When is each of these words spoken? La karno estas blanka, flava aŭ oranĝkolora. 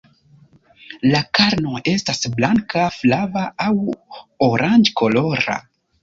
La 1.09 1.19
karno 1.39 1.81
estas 1.91 2.23
blanka, 2.39 2.85
flava 2.95 3.43
aŭ 3.67 3.75
oranĝkolora. 4.47 5.59